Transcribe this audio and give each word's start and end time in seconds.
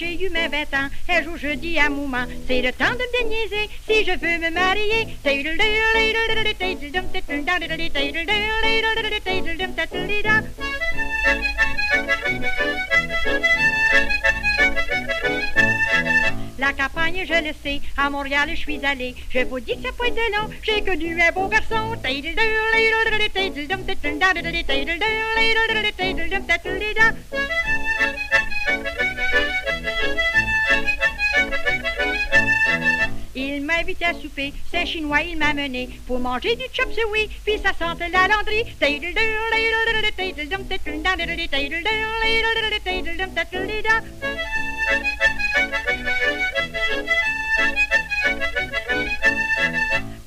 eu 0.00 0.30
mes 0.30 0.48
20 0.48 0.74
ans, 0.74 0.88
un 1.08 1.22
jour 1.22 1.36
je 1.36 1.54
dis 1.54 1.78
à 1.78 1.88
maman, 1.90 2.24
c'est 2.46 2.62
le 2.62 2.72
temps 2.72 2.90
de 2.90 2.94
me 2.94 3.22
déniaiser 3.22 3.68
si 3.86 4.04
je 4.04 4.12
veux 4.12 4.38
me 4.38 4.50
marier. 4.50 5.06
La 16.58 16.72
campagne, 16.72 17.24
je 17.26 17.44
le 17.44 17.52
sais, 17.62 17.80
à 17.96 18.08
Montréal 18.08 18.48
je 18.50 18.56
suis 18.56 18.84
allée. 18.84 19.14
Je 19.30 19.40
vous 19.40 19.60
dis 19.60 19.76
que 19.76 19.82
ça 19.82 19.88
peut 19.98 20.06
être 20.06 20.16
long, 20.36 20.48
j'ai 20.62 20.80
connu 20.82 21.20
un 21.20 21.32
beau 21.32 21.48
garçon. 21.48 21.82
Souper, 34.14 34.52
c'est 34.70 34.86
chinois, 34.86 35.22
il 35.22 35.36
m'a 35.36 35.52
mené 35.54 35.88
pour 36.06 36.18
manger 36.18 36.56
du 36.56 36.64
chop 36.72 36.92
suey, 36.92 37.28
puis 37.44 37.58
ça 37.58 37.72
sentait 37.72 38.08
la 38.08 38.28
landrie. 38.28 38.64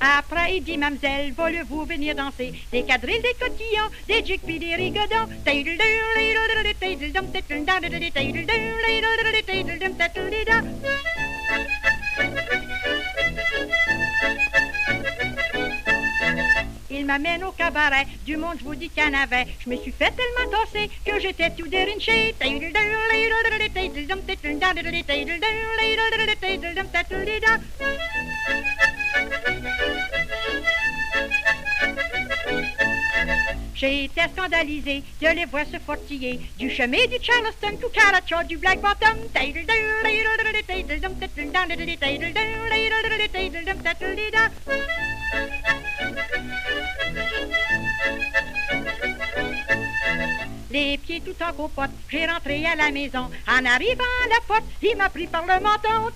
Après, 0.00 0.56
il 0.56 0.62
dit, 0.62 0.78
mademoiselle, 0.78 1.32
voulez-vous 1.36 1.84
venir 1.84 2.14
danser? 2.14 2.52
Des 2.72 2.82
quadrilles, 2.82 3.20
des 3.20 3.34
cotillons, 3.38 3.90
des 4.08 4.24
jigs 4.24 4.40
puis 4.44 4.58
des 4.58 4.74
rigodons. 4.74 5.28
M'amène 17.06 17.44
au 17.44 17.52
cabaret, 17.52 18.06
du 18.24 18.36
monde 18.36 18.56
je 18.58 18.64
vous 18.64 18.74
dis 18.74 18.90
qu'il 18.90 19.02
y 19.02 19.06
en 19.06 19.14
avait. 19.14 19.46
Je 19.64 19.70
me 19.70 19.76
suis 19.76 19.92
fait 19.92 20.12
tellement 20.12 20.50
tosser 20.50 20.90
que 21.04 21.18
j'étais 21.20 21.50
tout 21.50 21.68
dérinché. 21.68 22.34
J'ai 33.74 34.04
été 34.04 34.22
scandalisé 34.34 35.02
de 35.20 35.28
les 35.28 35.44
voir 35.44 35.66
se 35.66 35.78
fortiller 35.78 36.40
du 36.58 36.70
chemin 36.70 37.04
du 37.06 37.22
Charleston 37.22 37.76
tout 37.80 37.90
Caracha 37.90 38.42
du 38.44 38.56
Black 38.56 38.80
Bottom. 38.80 39.16
Les 50.76 50.98
pieds 50.98 51.22
tout 51.22 51.42
en 51.42 51.54
copote, 51.54 51.88
j'ai 52.10 52.26
rentré 52.26 52.66
à 52.66 52.76
la 52.76 52.90
maison. 52.90 53.30
En 53.48 53.64
arrivant 53.64 54.14
à 54.24 54.28
la 54.28 54.40
porte, 54.46 54.64
il 54.82 54.94
m'a 54.94 55.08
pris 55.08 55.26
par 55.26 55.46
le 55.46 55.54
menton. 55.54 56.12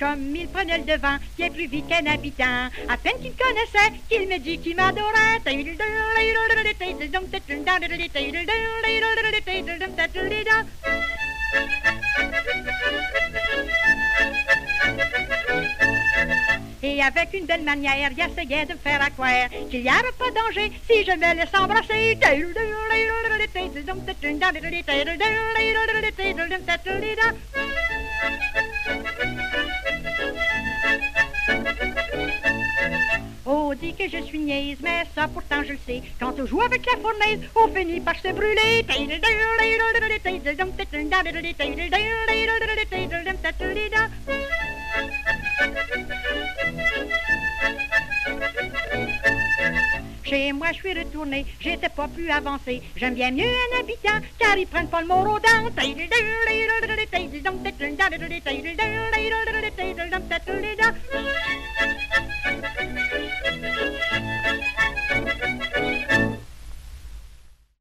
Comme 0.00 0.34
il 0.34 0.48
prenait 0.48 0.78
le 0.78 0.84
devant, 0.84 1.16
bien 1.38 1.50
plus 1.50 1.68
vite 1.68 1.86
qu'un 1.86 2.06
habitant. 2.06 2.68
À 2.88 2.96
peine 2.96 3.20
qu'il 3.22 3.34
connaissait, 3.36 3.92
qu'il 4.08 4.26
me 4.26 4.38
dit 4.38 4.58
qu'il 4.58 4.74
m'adorait. 4.74 5.24
Avec 17.02 17.34
une 17.34 17.46
belle 17.46 17.62
manière, 17.62 18.10
il 18.16 18.20
essayait 18.20 18.66
de 18.66 18.74
faire 18.74 19.02
accroire 19.02 19.48
qu'il 19.68 19.82
n'y 19.82 19.88
avait 19.88 20.12
pas 20.18 20.30
danger 20.30 20.70
si 20.88 21.04
je 21.04 21.10
me 21.10 21.34
laisse 21.34 21.54
embrasser. 21.58 22.16
On 33.44 33.74
dit 33.74 33.94
que 33.94 34.08
je 34.08 34.22
suis 34.24 34.38
niaise, 34.38 34.78
mais 34.82 35.04
ça 35.14 35.28
pourtant 35.28 35.62
je 35.64 35.72
le 35.72 35.78
sais. 35.86 36.02
Quand 36.20 36.34
on 36.38 36.46
joue 36.46 36.62
avec 36.62 36.86
la 36.86 36.96
fournaise, 36.98 37.40
on 37.56 37.68
finit 37.68 38.00
par 38.00 38.16
se 38.16 38.32
brûler. 38.32 38.84
Chez 50.34 50.52
moi, 50.52 50.66
je 50.72 50.78
suis 50.78 50.92
retourné, 50.92 51.46
j'étais 51.60 51.88
pas 51.88 52.08
plus 52.08 52.28
avancé. 52.28 52.82
J'aime 52.96 53.14
bien 53.14 53.30
mieux 53.30 53.44
un 53.44 53.78
habitant, 53.78 54.18
car 54.36 54.56
ils 54.58 54.66
prennent 54.66 54.88
pas 54.88 55.00
le 55.00 55.06
mot. 55.06 55.24